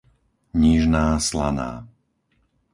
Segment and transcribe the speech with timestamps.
[0.61, 1.71] Nižná Slaná